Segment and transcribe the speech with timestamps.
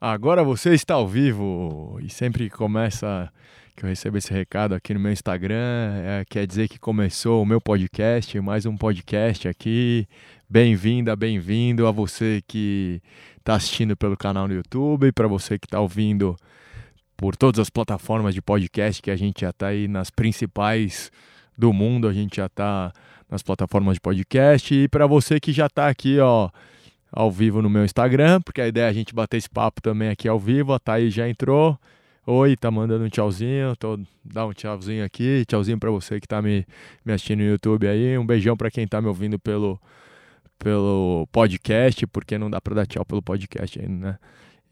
[0.00, 3.32] Agora você está ao vivo e sempre que começa
[3.74, 7.46] que eu recebo esse recado aqui no meu Instagram, é, quer dizer que começou o
[7.46, 10.06] meu podcast, mais um podcast aqui.
[10.48, 13.00] Bem-vinda, bem-vindo a você que
[13.38, 16.36] está assistindo pelo canal no YouTube, para você que está ouvindo
[17.16, 21.10] por todas as plataformas de podcast que a gente já está aí nas principais
[21.56, 22.92] do mundo, a gente já está
[23.30, 26.50] nas plataformas de podcast e para você que já está aqui, ó
[27.12, 30.08] ao vivo no meu Instagram, porque a ideia é a gente bater esse papo também
[30.08, 30.72] aqui ao vivo.
[30.72, 31.78] A Thaís já entrou.
[32.26, 33.76] Oi, tá mandando um tchauzinho.
[33.76, 35.44] Tô, dá um tchauzinho aqui.
[35.46, 36.66] Tchauzinho para você que tá me,
[37.04, 38.18] me assistindo no YouTube aí.
[38.18, 39.80] Um beijão para quem tá me ouvindo pelo,
[40.58, 44.18] pelo podcast, porque não dá para dar tchau pelo podcast ainda, né?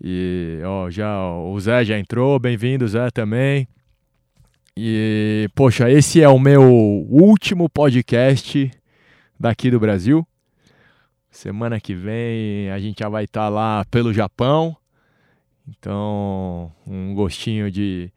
[0.02, 2.38] E ó, já o Zé já entrou.
[2.38, 3.68] Bem-vindo, Zé, também.
[4.76, 8.68] E, poxa, esse é o meu último podcast
[9.38, 10.26] daqui do Brasil.
[11.34, 14.76] Semana que vem a gente já vai estar tá lá pelo Japão.
[15.68, 18.08] Então, um gostinho de.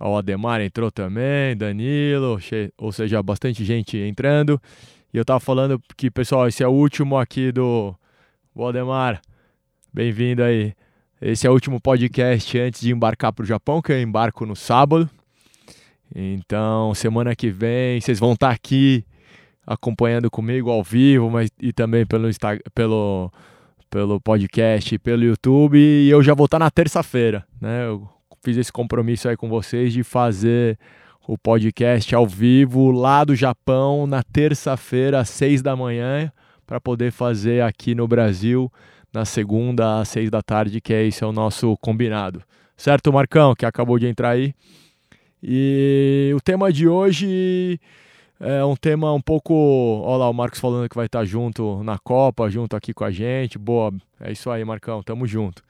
[0.00, 2.36] O Ademar entrou também, Danilo,
[2.76, 4.60] ou seja, bastante gente entrando.
[5.12, 7.94] E eu tava falando que, pessoal, esse é o último aqui do
[8.52, 9.22] o Ademar.
[9.92, 10.74] Bem-vindo aí.
[11.22, 14.56] Esse é o último podcast antes de embarcar para o Japão, que eu embarco no
[14.56, 15.08] sábado.
[16.12, 19.04] Então, semana que vem, vocês vão estar tá aqui
[19.66, 23.32] acompanhando comigo ao vivo, mas e também pelo Instagram, pelo
[23.90, 27.86] pelo podcast, pelo YouTube, e eu já vou estar na terça-feira, né?
[27.86, 28.08] Eu
[28.42, 30.76] fiz esse compromisso aí com vocês de fazer
[31.28, 36.30] o podcast ao vivo lá do Japão na terça-feira às seis da manhã
[36.66, 38.70] para poder fazer aqui no Brasil
[39.12, 42.42] na segunda às seis da tarde, que é esse é o nosso combinado.
[42.76, 44.52] Certo, Marcão, que acabou de entrar aí.
[45.40, 47.78] E o tema de hoje
[48.40, 49.54] é um tema um pouco.
[50.04, 53.10] Olha lá, o Marcos falando que vai estar junto na Copa, junto aqui com a
[53.10, 53.58] gente.
[53.58, 55.62] Boa, é isso aí, Marcão, tamo junto.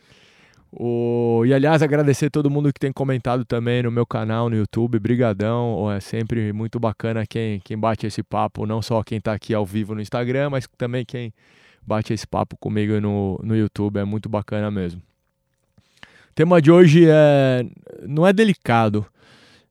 [0.77, 1.45] O...
[1.47, 5.91] E aliás, agradecer todo mundo que tem comentado também no meu canal no YouTube, brigadão,
[5.91, 9.65] é sempre muito bacana quem, quem bate esse papo, não só quem está aqui ao
[9.65, 11.33] vivo no Instagram, mas também quem
[11.87, 15.00] bate esse papo comigo no, no YouTube, é muito bacana mesmo.
[16.31, 17.65] O tema de hoje é
[18.03, 19.06] não é delicado,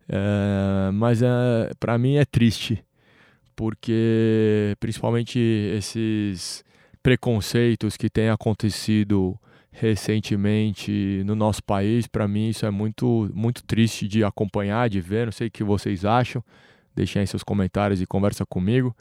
[0.08, 2.82] é, mas é, para mim é triste,
[3.56, 6.64] porque principalmente esses
[7.02, 9.38] preconceitos que têm acontecido
[9.72, 15.26] recentemente no nosso país, para mim isso é muito, muito triste de acompanhar, de ver.
[15.26, 16.44] Não sei o que vocês acham,
[16.96, 18.96] deixem aí seus comentários e conversa comigo.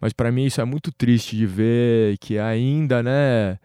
[0.00, 3.58] Mas para mim isso é muito triste de ver que ainda, né,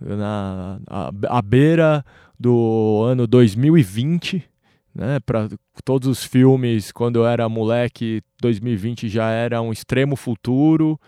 [0.00, 0.80] na
[1.28, 2.04] à beira
[2.38, 4.48] do ano 2020,
[4.98, 5.20] né?
[5.24, 5.48] Para
[5.84, 11.00] todos os filmes, quando eu era moleque, 2020 já era um extremo futuro.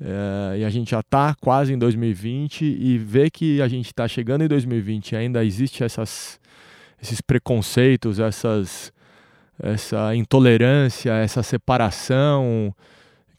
[0.00, 4.06] É, e a gente já está quase em 2020 e ver que a gente está
[4.06, 6.38] chegando em 2020 e ainda existe essas,
[7.02, 8.92] esses preconceitos, essas,
[9.60, 12.72] essa intolerância, essa separação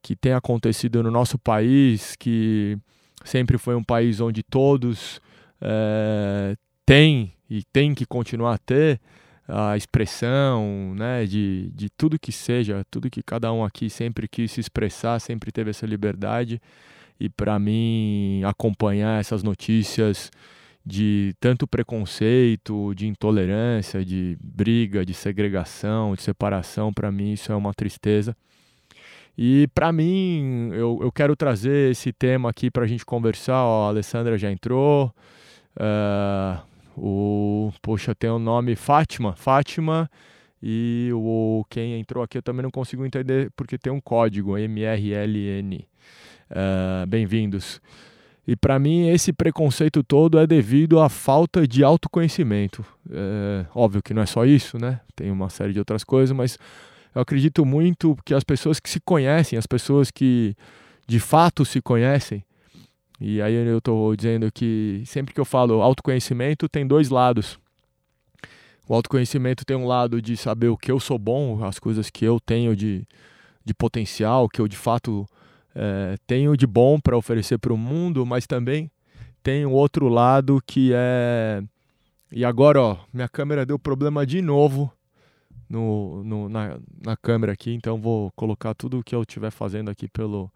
[0.02, 2.78] que tem acontecido no nosso país, que
[3.24, 5.22] sempre foi um país onde todos
[5.62, 9.00] é, têm e tem que continuar a ter,
[9.48, 14.52] a expressão, né, de, de tudo que seja, tudo que cada um aqui sempre quis
[14.52, 16.62] se expressar, sempre teve essa liberdade.
[17.20, 20.32] E para mim, acompanhar essas notícias
[20.86, 27.56] de tanto preconceito, de intolerância, de briga, de segregação, de separação, para mim isso é
[27.56, 28.36] uma tristeza.
[29.38, 33.64] E para mim, eu, eu quero trazer esse tema aqui para a gente conversar.
[33.64, 35.14] Ó, a Alessandra já entrou.
[35.76, 36.75] Uh,
[37.96, 40.12] poxa, tem o nome Fátima, Fátima,
[40.62, 45.78] e o quem entrou aqui eu também não consigo entender porque tem um código MRLN.
[45.78, 45.86] Uh,
[46.50, 47.80] eh, Bem-vindos.
[48.46, 52.86] E para mim esse preconceito todo é devido à falta de autoconhecimento.
[53.10, 55.00] É, óbvio que não é só isso, né?
[55.16, 56.60] Tem uma série de outras coisas, mas
[57.16, 60.54] eu acredito muito que as pessoas que se conhecem, as pessoas que
[61.08, 62.44] de fato se conhecem,
[63.22, 67.58] e aí eu estou dizendo que sempre que eu falo autoconhecimento, tem dois lados.
[68.88, 72.24] O autoconhecimento tem um lado de saber o que eu sou bom, as coisas que
[72.24, 73.08] eu tenho de,
[73.64, 75.26] de potencial, que eu de fato
[75.74, 78.90] é, tenho de bom para oferecer para o mundo, mas também
[79.42, 81.62] tem um outro lado que é.
[82.32, 84.92] E agora, ó, minha câmera deu problema de novo
[85.70, 89.90] no, no na, na câmera aqui, então vou colocar tudo o que eu estiver fazendo
[89.90, 90.52] aqui pelo,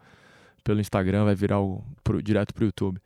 [0.63, 2.99] pelo Instagram, vai virar o, pro, direto para o YouTube.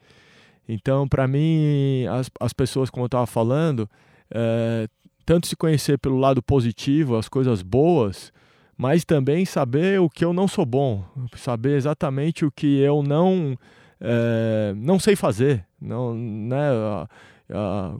[0.68, 3.90] Então, para mim, as, as pessoas, como eu estava falando,
[4.32, 4.88] é,
[5.26, 8.32] tanto se conhecer pelo lado positivo, as coisas boas,
[8.78, 11.06] mas também saber o que eu não sou bom,
[11.36, 13.58] saber exatamente o que eu não
[14.02, 16.70] é, não sei fazer, não, né?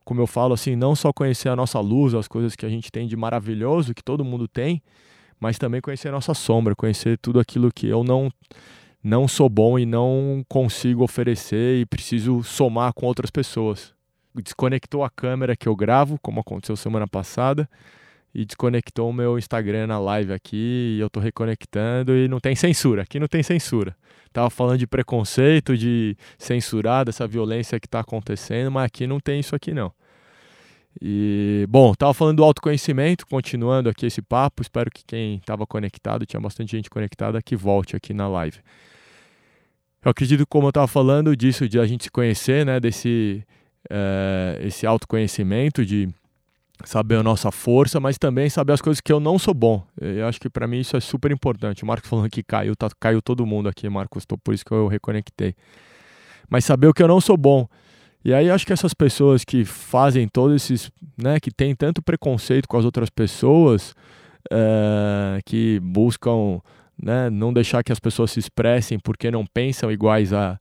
[0.04, 2.92] como eu falo assim, não só conhecer a nossa luz, as coisas que a gente
[2.92, 4.82] tem de maravilhoso, que todo mundo tem,
[5.40, 8.30] mas também conhecer a nossa sombra, conhecer tudo aquilo que eu não
[9.04, 13.93] não sou bom e não consigo oferecer e preciso somar com outras pessoas.
[14.36, 17.70] Desconectou a câmera que eu gravo, como aconteceu semana passada,
[18.34, 22.56] e desconectou o meu Instagram na live aqui, e eu tô reconectando e não tem
[22.56, 23.96] censura, aqui não tem censura.
[24.32, 29.40] Tava falando de preconceito, de censurar, dessa violência que está acontecendo, mas aqui não tem
[29.40, 29.94] isso aqui não.
[31.02, 34.62] E, bom, tava falando do autoconhecimento, continuando aqui esse papo.
[34.62, 38.60] Espero que quem estava conectado, tinha bastante gente conectada, que volte aqui na live.
[40.04, 42.80] Eu acredito, como eu estava falando, disso de a gente se conhecer, né?
[42.80, 43.44] Desse
[43.90, 46.10] é, esse autoconhecimento, de
[46.84, 49.86] saber a nossa força, mas também saber as coisas que eu não sou bom.
[50.00, 51.84] Eu acho que para mim isso é super importante.
[51.84, 54.72] O Marcos falando que caiu, tá, caiu todo mundo aqui, Marcos, tô, por isso que
[54.72, 55.56] eu reconectei.
[56.50, 57.68] Mas saber o que eu não sou bom.
[58.26, 62.68] E aí acho que essas pessoas que fazem todos esses, né, que tem tanto preconceito
[62.68, 63.94] com as outras pessoas,
[64.52, 66.62] é, que buscam,
[67.02, 70.58] né, não deixar que as pessoas se expressem porque não pensam iguais a,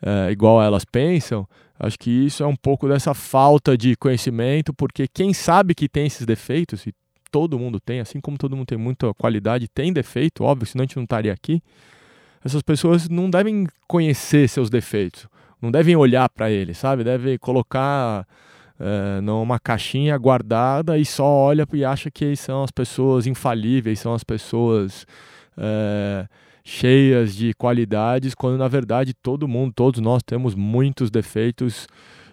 [0.00, 1.46] é, igual elas pensam,
[1.82, 6.06] acho que isso é um pouco dessa falta de conhecimento, porque quem sabe que tem
[6.06, 6.94] esses defeitos, e
[7.30, 10.86] todo mundo tem, assim como todo mundo tem muita qualidade, tem defeito, óbvio, senão a
[10.86, 11.62] gente não estaria aqui.
[12.44, 15.28] Essas pessoas não devem conhecer seus defeitos
[15.62, 17.04] não devem olhar para ele, sabe?
[17.04, 18.26] Devem colocar
[18.80, 24.12] uh, numa caixinha guardada e só olha e acha que são as pessoas infalíveis, são
[24.12, 25.06] as pessoas
[25.56, 26.28] uh,
[26.64, 31.86] cheias de qualidades, quando na verdade todo mundo, todos nós temos muitos defeitos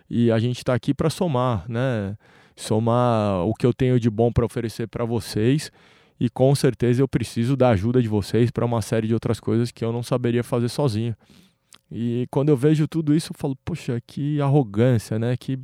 [0.10, 2.16] e a gente está aqui para somar, né?
[2.56, 5.72] Somar o que eu tenho de bom para oferecer para vocês
[6.20, 9.72] e com certeza eu preciso da ajuda de vocês para uma série de outras coisas
[9.72, 11.16] que eu não saberia fazer sozinho.
[11.92, 15.36] E quando eu vejo tudo isso, eu falo, poxa, que arrogância, né?
[15.38, 15.58] Que,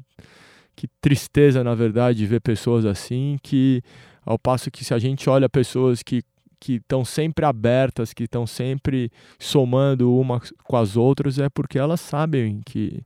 [0.76, 3.84] que tristeza, na verdade, de ver pessoas assim, que
[4.26, 6.24] ao passo que se a gente olha pessoas que
[6.60, 12.02] que estão sempre abertas, que estão sempre somando uma com as outras, é porque elas
[12.02, 13.04] sabem que,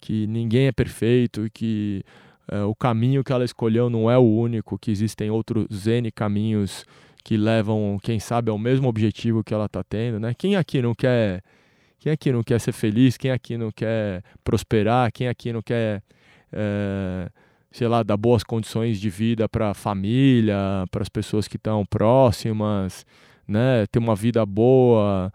[0.00, 2.02] que ninguém é perfeito, que
[2.48, 6.84] é, o caminho que ela escolheu não é o único, que existem outros N caminhos
[7.24, 10.18] que levam, quem sabe, ao mesmo objetivo que ela está tendo.
[10.18, 10.34] Né?
[10.36, 11.42] Quem aqui não quer
[12.02, 13.16] quem aqui não quer ser feliz?
[13.16, 15.12] Quem aqui não quer prosperar?
[15.12, 16.02] Quem aqui não quer,
[16.52, 17.30] é,
[17.72, 20.56] sei lá, dar boas condições de vida para a família,
[20.90, 23.06] para as pessoas que estão próximas,
[23.48, 23.86] né?
[23.90, 25.32] Ter uma vida boa.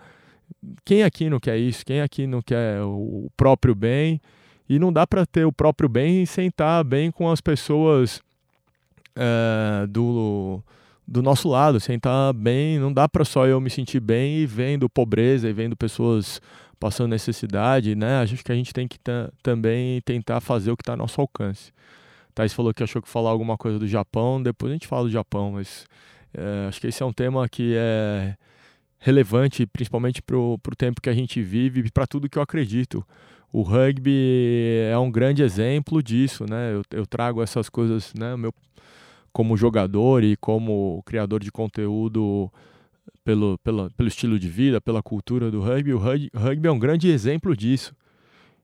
[0.85, 1.85] Quem aqui não quer isso?
[1.85, 4.21] Quem aqui não quer o próprio bem?
[4.69, 8.21] E não dá para ter o próprio bem sem estar bem com as pessoas
[9.15, 10.61] é, do
[11.07, 14.45] do nosso lado, sem estar bem, não dá para só eu me sentir bem e
[14.45, 16.41] vendo pobreza e vendo pessoas
[16.77, 18.19] passando necessidade, né?
[18.19, 18.99] Acho que a gente tem que
[19.41, 21.71] também tentar fazer o que está ao nosso alcance.
[22.37, 25.09] Thais falou que achou que falar alguma coisa do Japão, depois a gente fala do
[25.09, 25.87] Japão, mas
[26.31, 28.37] é, acho que esse é um tema que é
[28.99, 33.03] relevante, principalmente para o tempo que a gente vive e para tudo que eu acredito.
[33.51, 36.75] O rugby é um grande exemplo disso, né?
[36.75, 38.35] Eu, eu trago essas coisas, né?
[38.37, 38.53] Meu,
[39.33, 42.51] como jogador e como criador de conteúdo
[43.23, 45.91] pelo, pelo, estilo de vida, pela cultura do rugby.
[45.91, 47.95] O rugby, rugby é um grande exemplo disso.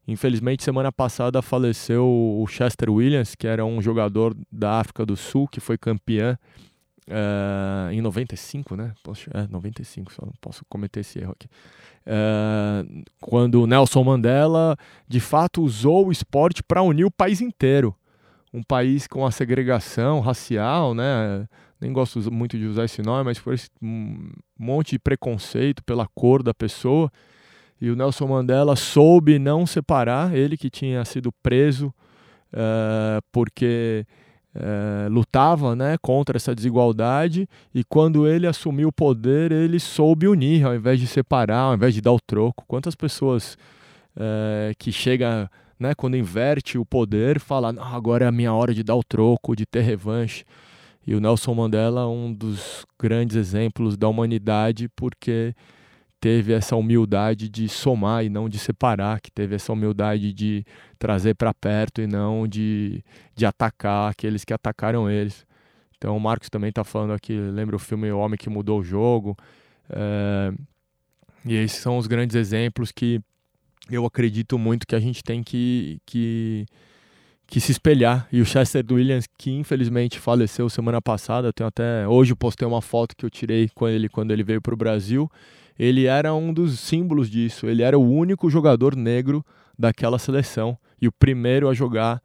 [0.08, 5.48] Infelizmente, semana passada faleceu o Chester Williams, que era um jogador da África do Sul,
[5.48, 6.38] que foi campeão
[7.08, 8.94] uh, em 95, né?
[9.02, 11.48] Poxa, é, 95, só não posso cometer esse erro aqui.
[12.06, 14.76] Uh, quando Nelson Mandela,
[15.08, 17.96] de fato, usou o esporte para unir o país inteiro
[18.54, 21.48] um país com a segregação racial, né?
[21.82, 23.70] Nem gosto muito de usar esse nome, mas por esse
[24.58, 27.12] monte de preconceito pela cor da pessoa.
[27.84, 31.94] E o Nelson Mandela soube não separar, ele que tinha sido preso
[32.54, 34.06] uh, porque
[34.56, 40.66] uh, lutava né, contra essa desigualdade, e quando ele assumiu o poder, ele soube unir,
[40.66, 42.64] ao invés de separar, ao invés de dar o troco.
[42.70, 43.58] Quantas pessoas
[44.16, 48.82] uh, que chegam né, quando inverte o poder, fala, agora é a minha hora de
[48.82, 50.46] dar o troco, de ter revanche.
[51.06, 55.54] E o Nelson Mandela é um dos grandes exemplos da humanidade porque
[56.24, 60.66] teve essa humildade de somar e não de separar, que teve essa humildade de
[60.98, 63.04] trazer para perto e não de,
[63.36, 65.46] de atacar aqueles que atacaram eles.
[65.98, 68.84] Então o Marcos também está falando aqui, lembra o filme O Homem que Mudou o
[68.86, 69.36] Jogo.
[69.90, 70.54] É,
[71.44, 73.20] e esses são os grandes exemplos que
[73.92, 76.66] eu acredito muito que a gente tem que, que,
[77.46, 78.30] que se espelhar.
[78.32, 83.14] E o Chester Williams, que infelizmente faleceu semana passada, tenho até hoje postei uma foto
[83.14, 85.30] que eu tirei com ele quando ele veio para o Brasil.
[85.78, 87.68] Ele era um dos símbolos disso.
[87.68, 89.46] Ele era o único jogador negro
[89.78, 92.22] daquela seleção e o primeiro a jogar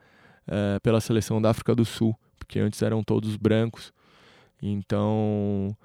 [0.47, 3.93] é, pela seleção da África do Sul, porque antes eram todos brancos.
[4.63, 5.77] Então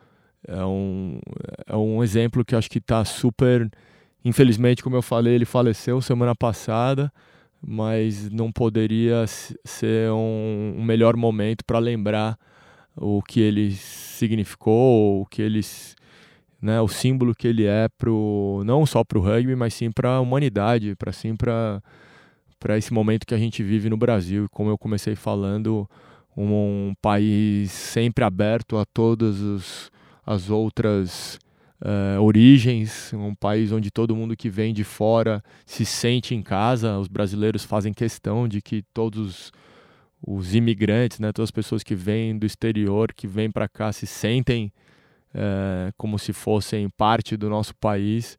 [0.48, 1.20] é um,
[1.68, 3.70] é um exemplo que acho que está super.
[4.26, 7.12] Infelizmente, como eu falei, ele faleceu semana passada,
[7.62, 12.38] mas não poderia ser um, um melhor momento para lembrar
[12.96, 15.96] o que ele significou, o que eles
[16.64, 20.16] né, o símbolo que ele é pro não só para o rugby, mas sim para
[20.16, 21.82] a humanidade, para sim para
[22.78, 24.48] esse momento que a gente vive no Brasil.
[24.50, 25.86] Como eu comecei falando,
[26.38, 26.54] um,
[26.90, 29.92] um país sempre aberto a todas os,
[30.26, 31.38] as outras
[31.82, 36.98] uh, origens, um país onde todo mundo que vem de fora se sente em casa.
[36.98, 39.52] Os brasileiros fazem questão de que todos
[40.26, 44.08] os imigrantes, né, todas as pessoas que vêm do exterior, que vêm para cá, se
[44.08, 44.72] sentem
[45.34, 48.38] é, como se fossem parte do nosso país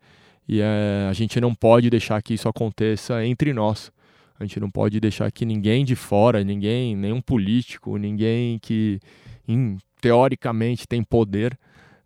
[0.48, 3.90] e é, a gente não pode deixar que isso aconteça entre nós.
[4.38, 9.00] A gente não pode deixar que ninguém de fora, ninguém, nenhum político, ninguém que
[9.46, 11.58] em, teoricamente tem poder,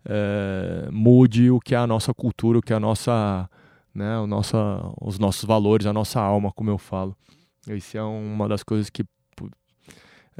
[0.05, 3.49] é, mude o que é a nossa cultura, o que é a nossa,
[3.93, 4.57] né, o nossa,
[5.01, 7.15] os nossos valores, a nossa alma, como eu falo.
[7.67, 9.03] Isso é uma das coisas que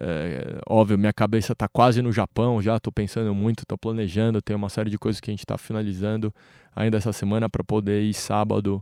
[0.02, 4.56] é, óbvio, minha cabeça está quase no Japão já, estou pensando muito, estou planejando, tem
[4.56, 6.34] uma série de coisas que a gente está finalizando
[6.74, 8.82] ainda essa semana para poder ir sábado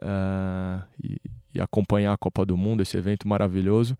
[0.00, 1.20] uh, e,
[1.54, 3.94] e, acompanhar a Copa do Mundo, esse evento maravilhoso.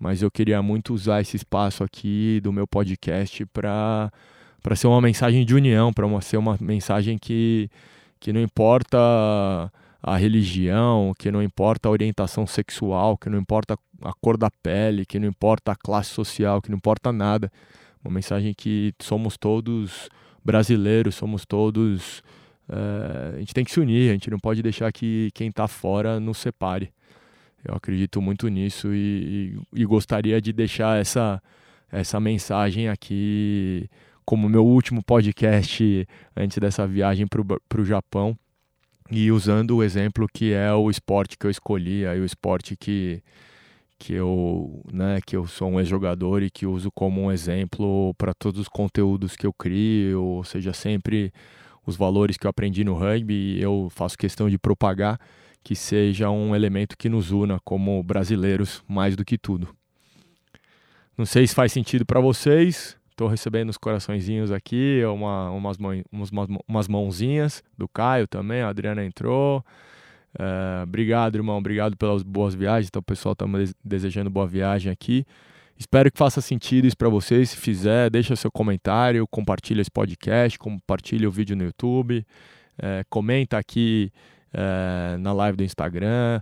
[0.00, 4.10] Mas eu queria muito usar esse espaço aqui do meu podcast para
[4.74, 7.68] ser uma mensagem de união, para ser uma mensagem que,
[8.18, 8.98] que não importa
[10.02, 15.04] a religião, que não importa a orientação sexual, que não importa a cor da pele,
[15.04, 17.50] que não importa a classe social, que não importa nada.
[18.04, 20.08] Uma mensagem que somos todos
[20.44, 22.20] brasileiros, somos todos.
[22.68, 25.66] Uh, a gente tem que se unir, a gente não pode deixar que quem está
[25.66, 26.92] fora nos separe.
[27.64, 31.42] Eu acredito muito nisso e, e, e gostaria de deixar essa,
[31.90, 33.90] essa mensagem aqui
[34.24, 38.38] como meu último podcast antes dessa viagem para o Japão
[39.10, 43.22] e usando o exemplo que é o esporte que eu escolhi, aí o esporte que,
[43.98, 48.34] que eu, né, que eu sou um ex-jogador e que uso como um exemplo para
[48.34, 51.32] todos os conteúdos que eu crio, ou seja, sempre
[51.86, 55.18] os valores que eu aprendi no rugby, eu faço questão de propagar
[55.64, 59.74] que seja um elemento que nos una como brasileiros mais do que tudo.
[61.16, 65.76] Não sei se faz sentido para vocês, Estou recebendo os coraçõezinhos aqui, uma, umas,
[66.12, 66.30] umas,
[66.68, 69.58] umas mãozinhas do Caio também, a Adriana entrou.
[70.38, 72.86] Uh, obrigado, irmão, obrigado pelas boas viagens.
[72.86, 73.44] Então, pessoal está
[73.84, 75.26] desejando boa viagem aqui.
[75.76, 77.50] Espero que faça sentido isso para vocês.
[77.50, 82.24] Se fizer, deixa seu comentário, compartilha esse podcast, compartilha o vídeo no YouTube,
[82.78, 84.12] uh, comenta aqui
[84.54, 86.40] uh, na live do Instagram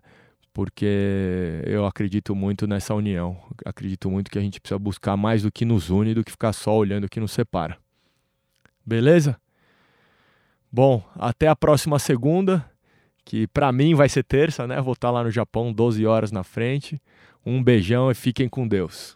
[0.56, 3.36] porque eu acredito muito nessa união.
[3.62, 6.54] Acredito muito que a gente precisa buscar mais do que nos une do que ficar
[6.54, 7.76] só olhando o que nos separa.
[8.82, 9.38] Beleza?
[10.72, 12.64] Bom, até a próxima segunda,
[13.22, 14.80] que para mim vai ser terça, né?
[14.80, 16.98] Vou estar lá no Japão 12 horas na frente.
[17.44, 19.14] Um beijão e fiquem com Deus.